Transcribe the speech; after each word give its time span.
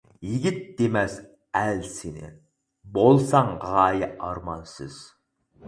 يىگىت 0.27 0.55
دېمەس 0.79 1.17
ئەل 1.59 1.83
سېنى، 1.91 2.31
بولساڭ 2.97 3.55
غايە، 3.69 4.13
ئارمانسىز. 4.27 5.01